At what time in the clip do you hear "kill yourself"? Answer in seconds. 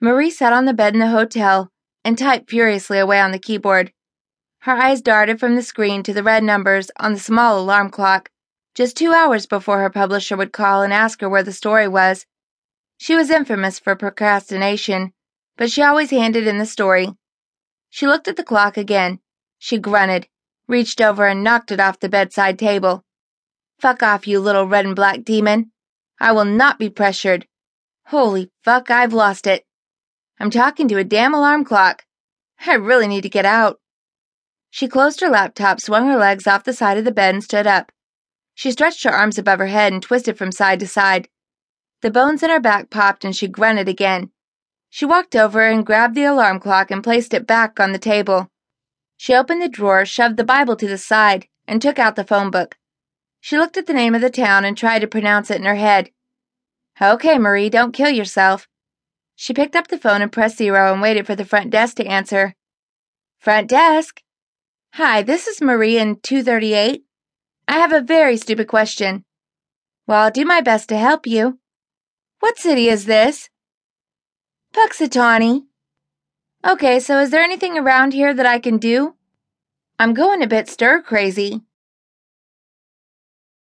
57.92-58.68